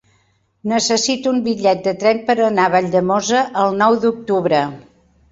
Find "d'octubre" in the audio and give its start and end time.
4.07-4.63